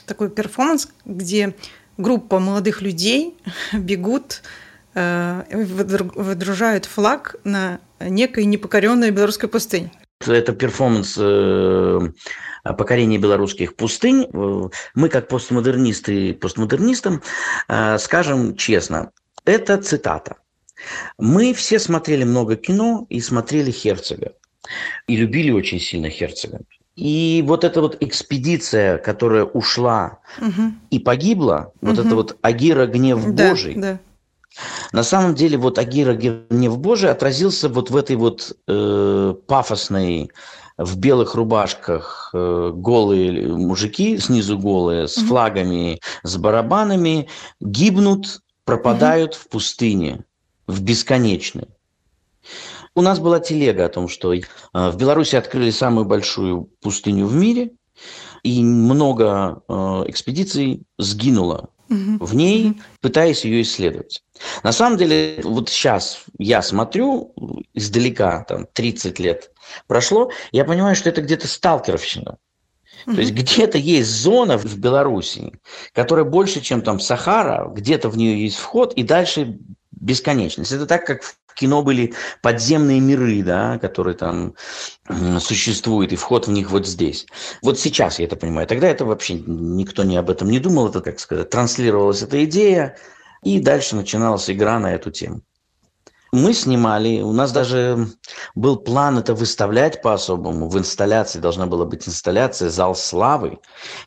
[0.06, 1.56] такой перформанс, где
[1.98, 3.36] группа молодых людей
[3.74, 4.42] бегут
[5.00, 9.92] Э, водружают флаг на некой непокоренной белорусской пустыне.
[10.26, 11.14] Это перформанс
[12.64, 14.26] покорения белорусских пустынь.
[14.96, 17.22] Мы, как постмодернисты и постмодернистам,
[18.00, 19.12] скажем честно,
[19.46, 20.38] это цитата.
[21.18, 24.34] Мы все смотрели много кино и смотрели Херцога.
[25.08, 26.60] и любили очень сильно Херцога.
[26.98, 30.74] И вот эта вот экспедиция, которая ушла угу.
[30.90, 31.92] и погибла, угу.
[31.92, 34.00] вот это вот Агира гнев да, Божий, да.
[34.92, 40.32] на самом деле вот Агира гнев Божий отразился вот в этой вот э, пафосной
[40.78, 45.28] в белых рубашках э, голые мужики, снизу голые, с угу.
[45.28, 47.28] флагами, с барабанами,
[47.60, 49.40] гибнут, пропадают угу.
[49.40, 50.26] в пустыне,
[50.68, 51.68] в бесконечной.
[52.96, 54.42] У нас была телега о том, что э,
[54.74, 57.72] в Беларуси открыли самую большую пустыню в мире,
[58.44, 59.74] и много э,
[60.08, 62.26] экспедиций сгинуло угу.
[62.26, 62.80] в ней, угу.
[63.02, 64.24] пытаясь ее исследовать.
[64.64, 67.34] На самом деле, вот сейчас я смотрю
[67.74, 69.52] издалека, там 30 лет
[69.88, 72.38] прошло, я понимаю, что это где-то сталкеровщина.
[73.06, 75.54] То есть где-то есть зона в Беларуси,
[75.94, 79.60] которая больше, чем там Сахара, где-то в нее есть вход, и дальше
[80.00, 80.72] бесконечность.
[80.72, 84.54] Это так, как в кино были подземные миры, да, которые там
[85.40, 87.26] существуют, и вход в них вот здесь.
[87.62, 88.68] Вот сейчас я это понимаю.
[88.68, 92.98] Тогда это вообще никто не об этом не думал, это, как сказать, транслировалась эта идея,
[93.44, 95.42] и дальше начиналась игра на эту тему.
[96.38, 98.10] Мы снимали, у нас даже
[98.54, 100.70] был план это выставлять по-особому.
[100.70, 103.58] В инсталляции должна была быть инсталляция «Зал славы»,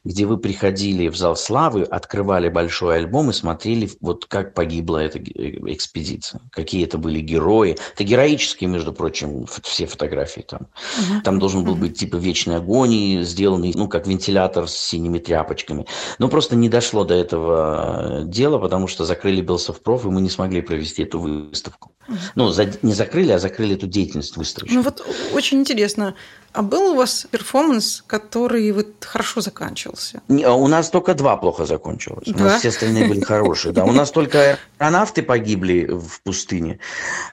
[0.05, 5.19] где вы приходили в «Зал славы», открывали большой альбом и смотрели, вот как погибла эта
[5.19, 7.77] экспедиция, какие это были герои.
[7.95, 10.69] Это героические, между прочим, все фотографии там.
[10.99, 11.23] Угу.
[11.25, 15.85] Там должен был быть типа вечный огонь, сделанный, ну, как вентилятор с синими тряпочками.
[16.21, 20.61] Но просто не дошло до этого дела, потому что закрыли Белсовпроф, и мы не смогли
[20.61, 21.91] провести эту выставку.
[22.35, 24.79] Ну, за, не закрыли, а закрыли эту деятельность выставочную.
[24.79, 26.15] Ну вот очень интересно,
[26.53, 30.21] а был у вас перформанс, который вот хорошо заканчивался?
[30.27, 32.27] Не, а у нас только два плохо закончилось.
[32.27, 33.73] У нас все остальные были хорошие.
[33.73, 36.81] Да, у нас только аэронавты погибли в пустыне.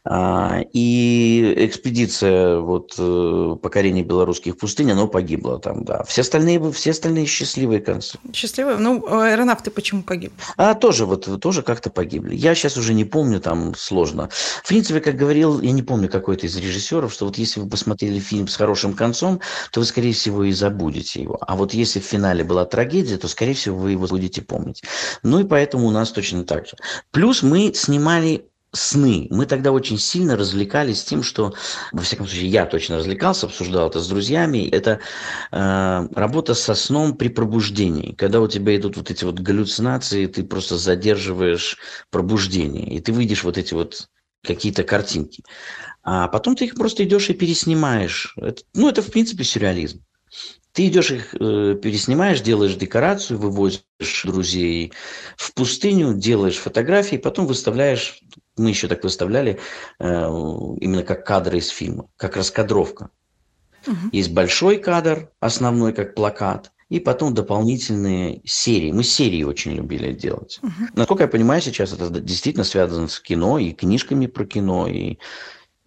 [0.06, 6.04] А, и экспедиция вот э, покорения белорусских пустынь, она погибла там, да.
[6.04, 8.20] Все остальные, все остальные счастливые концы.
[8.34, 8.78] Счастливые?
[8.78, 10.38] Ну, аэронавты почему погибли?
[10.58, 12.36] А тоже вот, тоже как-то погибли.
[12.36, 14.30] Я сейчас уже не помню, там сложно.
[14.68, 18.20] В принципе, как говорил, я не помню какой-то из режиссеров, что вот если вы посмотрели
[18.20, 19.40] фильм с хорошим концом,
[19.72, 21.38] то вы, скорее всего, и забудете его.
[21.40, 24.84] А вот если в финале была трагедия, то, скорее всего, вы его будете помнить.
[25.24, 26.74] Ну и поэтому у нас точно так же.
[27.12, 29.28] Плюс мы снимали сны.
[29.30, 31.54] Мы тогда очень сильно развлекались тем, что,
[31.94, 34.68] во всяком случае, я точно развлекался, обсуждал это с друзьями.
[34.68, 35.00] Это
[35.54, 38.12] э, работа со сном при пробуждении.
[38.12, 41.78] Когда у тебя идут вот эти вот галлюцинации, ты просто задерживаешь
[42.12, 44.10] пробуждение, и ты видишь вот эти вот
[44.48, 45.44] какие-то картинки.
[46.04, 48.34] А потом ты их просто идешь и переснимаешь.
[48.38, 50.04] Это, ну, это, в принципе, сюрреализм.
[50.72, 53.84] Ты идешь их, э, переснимаешь, делаешь декорацию, вывозишь
[54.24, 54.94] друзей
[55.36, 58.22] в пустыню, делаешь фотографии, потом выставляешь,
[58.58, 59.60] мы еще так выставляли,
[60.00, 63.10] э, именно как кадры из фильма, как раскадровка.
[63.88, 64.10] Угу.
[64.12, 68.92] Есть большой кадр, основной как плакат, и потом дополнительные серии.
[68.92, 70.60] Мы серии очень любили делать.
[70.64, 70.72] Угу.
[70.96, 75.18] Насколько я понимаю, сейчас это действительно связано с кино и книжками про кино, и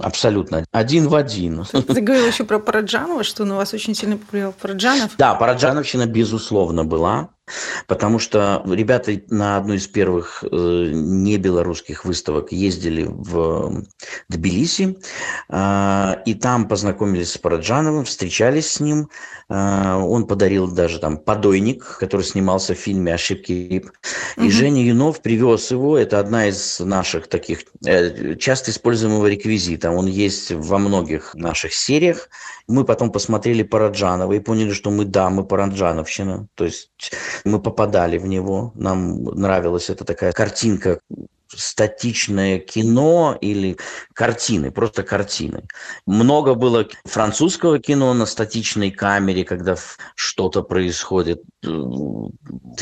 [0.03, 0.65] Абсолютно.
[0.73, 1.65] Один в один.
[1.65, 5.13] Ты говорил еще про Параджанова, что на вас очень сильно повлиял Параджанов.
[5.19, 7.31] Да, Параджановщина, безусловно, была.
[7.87, 13.85] Потому что ребята на одну из первых э, не белорусских выставок ездили в
[14.29, 14.99] Тбилиси,
[15.49, 19.09] э, и там познакомились с Параджановым, встречались с ним.
[19.49, 23.91] Э, он подарил даже там подойник, который снимался в фильме «Ошибки РИП».
[24.37, 24.51] И угу.
[24.51, 25.99] Женя Юнов привез его.
[25.99, 29.91] Это одна из наших таких э, часто используемого реквизита.
[29.91, 32.29] Он есть во многих наших сериях.
[32.69, 36.47] Мы потом посмотрели Параджанова и поняли, что мы, да, мы Параджановщина.
[36.55, 36.91] То есть
[37.45, 38.73] мы попадали в него.
[38.75, 41.01] Нам нравилась эта такая картинка
[41.49, 43.77] статичное кино или
[44.21, 45.63] картины, просто картины.
[46.05, 49.77] Много было французского кино на статичной камере, когда
[50.15, 51.69] что-то происходит, э,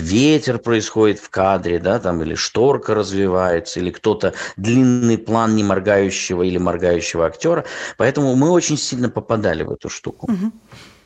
[0.00, 6.42] ветер происходит в кадре, да, там или шторка развивается, или кто-то длинный план не моргающего
[6.42, 7.64] или моргающего актера.
[7.98, 10.32] Поэтому мы очень сильно попадали в эту штуку.
[10.32, 10.52] Угу.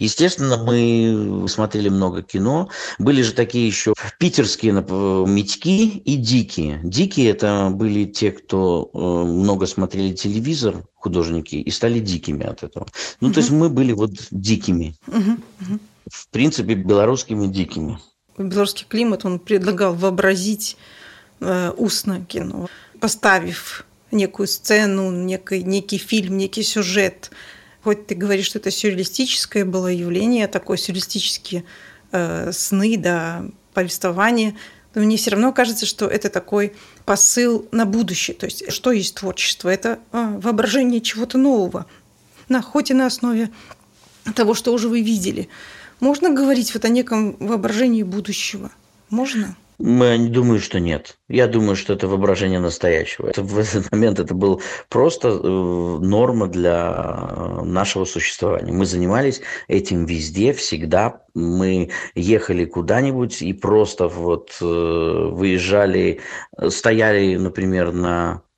[0.02, 2.68] Естественно, мы смотрели много кино.
[2.98, 6.80] Были же такие еще питерские митьки и дикие.
[6.82, 12.86] Дикие это были те, кто э, много смотрели телевизор, художники, и стали дикими от этого.
[13.20, 13.34] Ну, угу.
[13.34, 14.94] то есть мы были вот дикими.
[15.06, 15.78] Угу.
[16.10, 17.98] В принципе, белорусскими дикими.
[18.38, 20.76] Белорусский климат, он предлагал вообразить
[21.40, 22.68] э, устно кино,
[23.00, 27.30] поставив некую сцену, некий, некий фильм, некий сюжет–
[27.82, 31.64] хоть ты говоришь, что это сюрреалистическое было явление, такое сюрреалистические
[32.12, 34.56] э, сны, да, повествование,
[34.94, 38.36] но мне все равно кажется, что это такой посыл на будущее.
[38.36, 39.68] То есть, что есть творчество?
[39.68, 41.86] Это э, воображение чего-то нового.
[42.48, 43.50] на, хоть и на основе
[44.34, 45.48] того, что уже вы видели.
[46.00, 48.70] Можно говорить вот о неком воображении будущего?
[49.10, 49.56] Можно?
[49.78, 51.18] Я не думаю, что нет.
[51.28, 53.28] Я думаю, что это воображение настоящего.
[53.28, 58.72] Это, в этот момент это был просто э, норма для нашего существования.
[58.72, 61.22] Мы занимались этим везде, всегда.
[61.34, 66.20] Мы ехали куда-нибудь и просто вот э, выезжали,
[66.68, 68.51] стояли, например, на Э,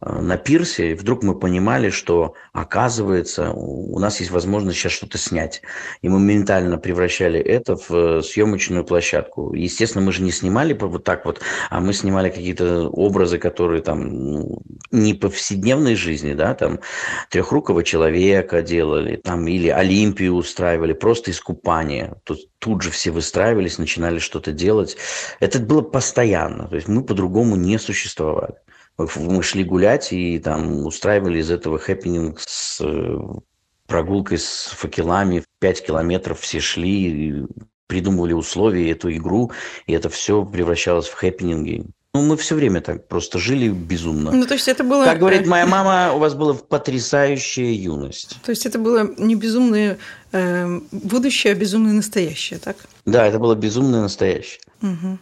[0.00, 5.62] на пирсе, и вдруг мы понимали, что, оказывается, у нас есть возможность сейчас что-то снять.
[6.02, 9.52] И мы моментально превращали это в э, съемочную площадку.
[9.54, 14.08] Естественно, мы же не снимали вот так вот, а мы снимали какие-то образы, которые там
[14.08, 16.78] ну, не повседневной жизни, да, там
[17.28, 22.14] трехрукого человека делали, там или Олимпию устраивали, просто искупание.
[22.22, 24.96] Тут, тут же все выстраивались, начинали что-то делать.
[25.40, 26.68] Это было постоянно.
[26.68, 28.54] То есть мы по-другому не существовали
[28.98, 33.18] мы шли гулять и там устраивали из этого хэппенинг с э,
[33.86, 35.44] прогулкой с факелами.
[35.60, 37.46] Пять километров все шли,
[37.86, 39.52] придумывали условия, эту игру,
[39.86, 41.86] и это все превращалось в хэппининги.
[42.14, 44.32] Ну, мы все время так просто жили безумно.
[44.32, 45.04] Ну, то есть это было...
[45.04, 48.38] Как говорит моя мама, у вас была потрясающая юность.
[48.42, 49.98] То есть это было не безумное
[50.32, 52.76] э, будущее, а безумное настоящее, так?
[53.04, 54.60] Да, это было безумное настоящее.
[54.82, 55.18] Угу.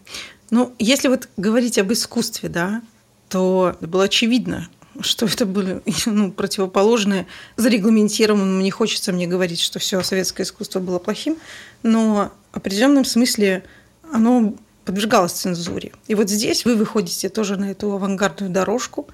[0.51, 2.83] Ну, если вот говорить об искусстве, да,
[3.29, 4.69] то было очевидно,
[5.01, 8.63] что это были ну, противоположные, зарегламентированным.
[8.63, 11.37] Не хочется мне говорить, что все советское искусство было плохим,
[11.83, 13.65] но в определенном смысле
[14.13, 15.93] оно подвергалось цензуре.
[16.07, 19.09] И вот здесь вы выходите тоже на эту авангардную дорожку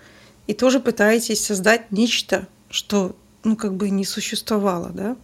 [0.47, 5.17] и тоже пытаетесь создать нечто, что ну, как бы не существовало, да?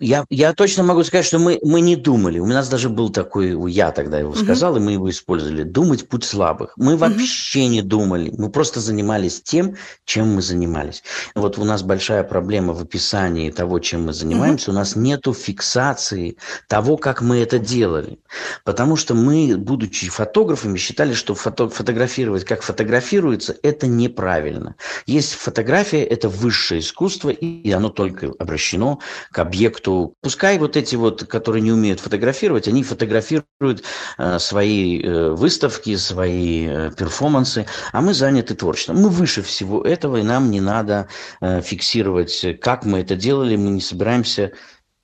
[0.00, 2.38] Я, я точно могу сказать, что мы, мы не думали.
[2.38, 4.80] У нас даже был такой, я тогда его сказал, угу.
[4.80, 5.62] и мы его использовали.
[5.62, 6.72] Думать путь слабых.
[6.76, 7.68] Мы вообще угу.
[7.68, 8.34] не думали.
[8.36, 11.02] Мы просто занимались тем, чем мы занимались.
[11.34, 14.70] Вот у нас большая проблема в описании того, чем мы занимаемся.
[14.70, 14.76] Угу.
[14.76, 18.18] У нас нету фиксации того, как мы это делали.
[18.64, 24.76] Потому что мы, будучи фотографами, считали, что фото, фотографировать, как фотографируется, это неправильно.
[25.06, 30.14] Есть фотография, это высшее искусство, и оно только обращено к объекту.
[30.20, 33.82] Пускай вот эти вот, которые не умеют фотографировать, они фотографируют
[34.18, 38.96] э, свои э, выставки, свои э, перформансы, а мы заняты творчеством.
[39.00, 41.08] Мы выше всего этого, и нам не надо
[41.40, 44.52] фиксировать, как мы это делали, мы не собираемся...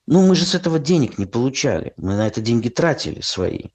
[0.07, 3.67] Ну, мы же с этого денег не получали, мы на это деньги тратили свои.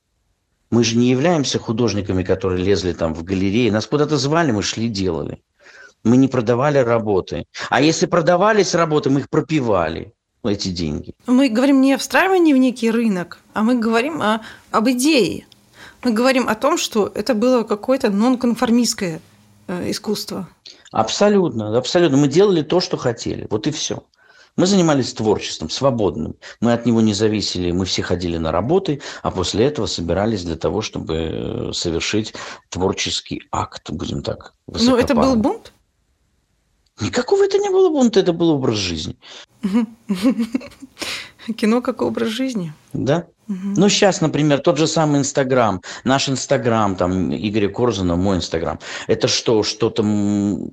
[0.69, 3.69] Мы же не являемся художниками, которые лезли там в галереи.
[3.69, 5.41] Нас куда-то звали, мы шли, делали.
[6.03, 7.45] Мы не продавали работы.
[7.69, 11.13] А если продавались работы, мы их пропивали эти деньги.
[11.25, 15.45] Мы говорим не о встраивании в некий рынок, а мы говорим о, об идее.
[16.03, 19.19] Мы говорим о том, что это было какое-то нонконформистское
[19.67, 20.47] э, искусство.
[20.91, 22.17] Абсолютно, абсолютно.
[22.17, 23.47] Мы делали то, что хотели.
[23.49, 24.03] Вот и все.
[24.57, 26.35] Мы занимались творчеством, свободным.
[26.61, 30.55] Мы от него не зависели, мы все ходили на работы, а после этого собирались для
[30.55, 32.33] того, чтобы э, совершить
[32.69, 34.53] творческий акт, будем так.
[34.65, 35.73] Ну, это был бунт?
[36.99, 39.15] Никакого это не было бунта, это был образ жизни.
[41.57, 42.73] Кино как образ жизни.
[42.93, 43.27] Да.
[43.47, 43.75] Угу.
[43.77, 48.79] Ну, сейчас, например, тот же самый Инстаграм, наш Инстаграм, там, Игоря Корзана, мой Инстаграм.
[49.07, 50.03] Это что, что-то...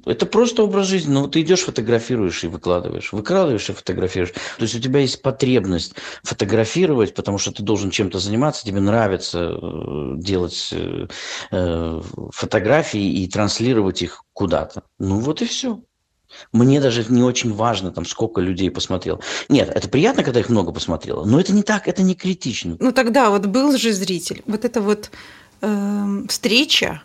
[0.06, 1.12] Это просто образ жизни.
[1.12, 3.12] Ну, ты идешь, фотографируешь и выкладываешь.
[3.12, 4.32] Выкладываешь и фотографируешь.
[4.32, 9.56] То есть у тебя есть потребность фотографировать, потому что ты должен чем-то заниматься, тебе нравится
[9.56, 11.06] э, делать э,
[11.52, 12.00] э,
[12.32, 14.82] фотографии и транслировать их куда-то.
[14.98, 15.80] Ну, вот и все.
[16.52, 19.20] Мне даже не очень важно, там, сколько людей посмотрел.
[19.48, 22.76] Нет, это приятно, когда их много посмотрело, но это не так, это не критично.
[22.78, 24.42] Ну тогда вот был же зритель.
[24.46, 25.10] Вот эта вот
[25.60, 27.02] э, встреча,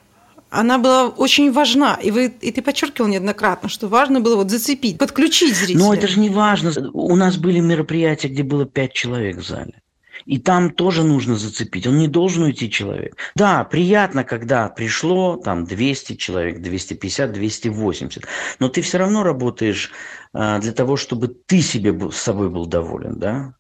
[0.50, 1.96] она была очень важна.
[1.96, 5.80] И, вы, и ты подчеркивал неоднократно, что важно было вот зацепить, подключить зрителя.
[5.84, 6.72] Но это же не важно.
[6.94, 9.82] У нас были мероприятия, где было пять человек в зале.
[10.26, 11.88] И там тоже нужно зацепить.
[11.88, 13.16] Он не должен уйти человек.
[13.36, 18.26] Да, приятно, когда пришло там 200 человек, 250, 280.
[18.60, 19.92] Но ты все равно работаешь
[20.34, 23.54] а, для того, чтобы ты себе был, с собой был доволен, да?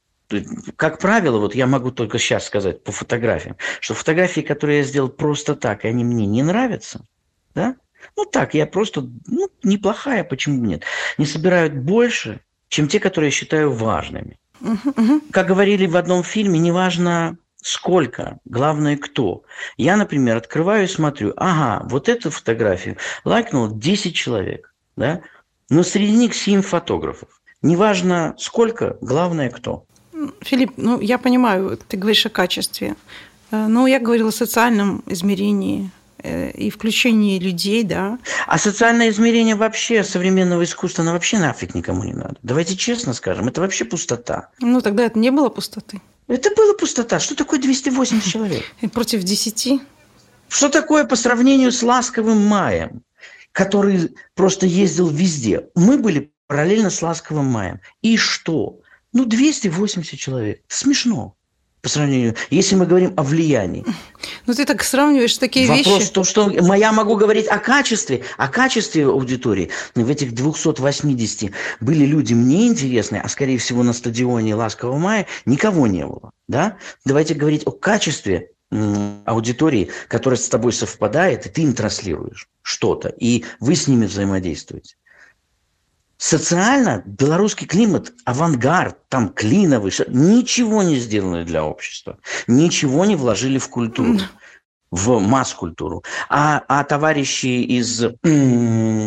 [0.76, 5.10] Как правило, вот я могу только сейчас сказать по фотографиям, что фотографии, которые я сделал
[5.10, 7.04] просто так, и они мне не нравятся,
[7.56, 7.76] да?
[8.16, 10.84] Ну так, я просто, ну, неплохая, почему нет?
[11.18, 14.40] Не собирают больше, чем те, которые я считаю важными.
[15.32, 19.44] Как говорили в одном фильме, неважно сколько, главное кто.
[19.78, 25.22] Я, например, открываю и смотрю, ага, вот эту фотографию лайкнул 10 человек, да?
[25.70, 27.42] но среди них 7 фотографов.
[27.62, 29.86] Неважно сколько, главное кто.
[30.42, 32.96] Филипп, ну я понимаю, ты говоришь о качестве.
[33.52, 35.92] Э, но я говорила о социальном измерении
[36.24, 38.20] и включение людей, да.
[38.48, 42.36] А социальное измерение вообще современного искусства, оно вообще нафиг никому не надо.
[42.44, 44.50] Давайте честно скажем, это вообще пустота.
[44.60, 46.02] Ну, тогда это не было пустоты.
[46.28, 47.20] Это была пустота.
[47.20, 48.64] Что такое 280 человек?
[48.94, 49.82] Против 10?
[50.48, 53.04] Что такое по сравнению с ласковым маем,
[53.52, 55.68] который просто ездил везде?
[55.76, 57.80] Мы были параллельно с ласковым маем.
[58.02, 58.80] И что?
[59.14, 60.62] Ну, 280 человек.
[60.68, 61.36] Смешно
[61.82, 63.86] по сравнению, если мы говорим о влиянии.
[64.46, 65.90] Ну, ты так сравниваешь такие Вопрос вещи.
[65.90, 69.70] Вопрос в том, что я могу говорить о качестве, о качестве аудитории.
[69.96, 75.88] В этих 280 были люди мне интересные, а скорее всего на стадионе Ласкового мая никого
[75.88, 76.32] не было.
[76.48, 76.78] Да?
[77.06, 78.52] Давайте говорить о качестве
[79.26, 84.96] аудитории, которая с тобой совпадает, и ты им транслируешь что-то, и вы с ними взаимодействуете.
[86.20, 93.70] Социально белорусский климат, авангард, там клиновый, ничего не сделано для общества, ничего не вложили в
[93.70, 94.20] культуру
[94.92, 96.04] в масс-культуру.
[96.30, 98.02] А, а товарищи из,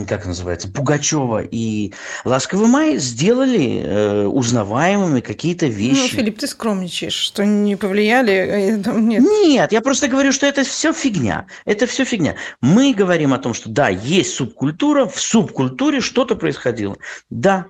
[0.09, 1.93] как называется, Пугачева и
[2.25, 6.01] Ласковый май сделали э, узнаваемыми какие-то ну, вещи.
[6.01, 8.33] Ну, Филипп, ты скромничаешь, что не повлияли?
[8.33, 9.23] Э, нет.
[9.23, 11.47] Нет, я просто говорю, что это все фигня.
[11.65, 12.37] Это все фигня.
[12.61, 16.97] Мы говорим о том, что да, есть субкультура, в субкультуре что-то происходило.
[17.31, 17.67] Да,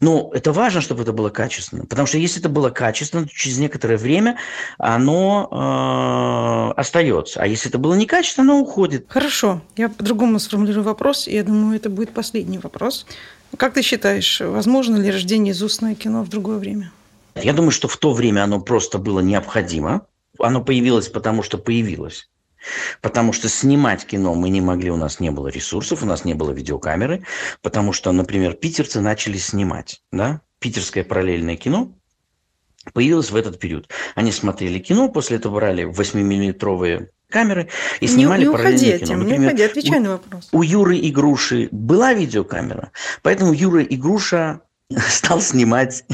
[0.00, 1.84] но это важно, чтобы это было качественно.
[1.86, 4.38] Потому что если это было качественно, то через некоторое время
[4.78, 7.40] оно э, остается.
[7.40, 9.06] А если это было некачественно, оно уходит.
[9.08, 9.60] Хорошо.
[9.76, 13.06] Я по-другому сформулирую вопрос, и я думаю, это будет последний вопрос.
[13.56, 16.92] Как ты считаешь, возможно ли рождение из кино в другое время?
[17.34, 20.06] Я думаю, что в то время оно просто было необходимо.
[20.38, 22.28] Оно появилось, потому что появилось.
[23.00, 26.34] Потому что снимать кино мы не могли, у нас не было ресурсов, у нас не
[26.34, 27.24] было видеокамеры,
[27.62, 31.92] потому что, например, питерцы начали снимать, да, питерское параллельное кино
[32.92, 33.88] появилось в этот период.
[34.14, 37.68] Они смотрели кино, после этого брали 8-миллиметровые камеры
[38.00, 39.18] и снимали не, не параллельное уходи, кино.
[39.18, 40.48] Например, не уходи, отвечай на вопрос.
[40.52, 42.92] У Юры и Груши была видеокамера,
[43.22, 44.60] поэтому Юра и Груша
[45.08, 46.04] стал снимать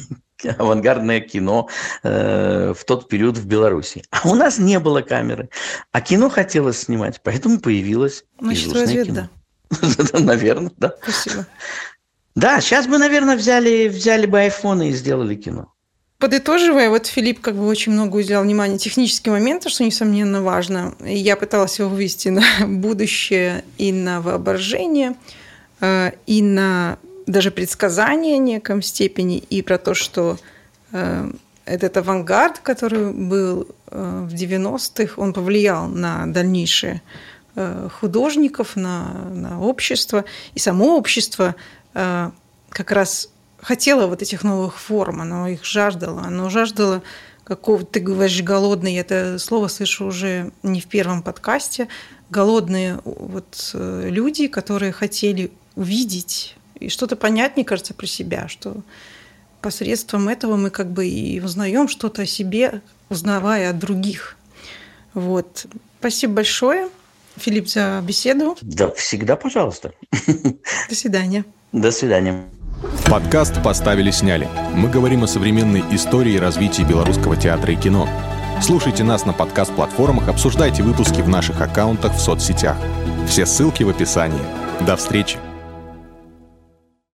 [0.58, 1.68] авангардное кино
[2.02, 4.04] э, в тот период в Беларуси.
[4.10, 5.48] А у нас не было камеры.
[5.92, 9.28] А кино хотелось снимать, поэтому появилось Значит, развед, кино.
[9.70, 10.18] да.
[10.18, 10.94] Наверное, да.
[11.02, 11.46] Спасибо.
[12.34, 15.72] Да, сейчас бы, наверное, взяли, взяли бы айфоны и сделали кино.
[16.18, 20.94] Подытоживая, вот Филипп как бы очень много уделял внимания техническим моментам, что, несомненно, важно.
[21.04, 25.16] Я пыталась его вывести на будущее и на воображение,
[25.80, 30.38] э, и на даже предсказание в неком степени и про то, что
[30.92, 31.30] э,
[31.64, 37.02] этот авангард, который был э, в 90-х, он повлиял на дальнейшие
[37.56, 40.24] э, художников, на, на общество.
[40.54, 41.54] И само общество
[41.94, 42.30] э,
[42.68, 46.22] как раз хотело вот этих новых форм, оно их жаждало.
[46.22, 47.02] Оно жаждало
[47.44, 51.88] какого ты говоришь голодный, это слово слышу уже не в первом подкасте,
[52.30, 58.76] голодные вот э, люди, которые хотели увидеть и что-то понять, мне кажется, про себя, что
[59.60, 64.36] посредством этого мы как бы и узнаем что-то о себе, узнавая от других.
[65.14, 65.66] Вот.
[66.00, 66.88] Спасибо большое,
[67.36, 68.56] Филипп, за беседу.
[68.60, 69.92] Да, всегда пожалуйста.
[70.88, 71.44] До свидания.
[71.72, 72.44] До свидания.
[73.10, 74.48] Подкаст «Поставили-сняли».
[74.74, 78.08] Мы говорим о современной истории и развитии белорусского театра и кино.
[78.60, 82.76] Слушайте нас на подкаст-платформах, обсуждайте выпуски в наших аккаунтах в соцсетях.
[83.26, 84.44] Все ссылки в описании.
[84.86, 85.53] До встречи!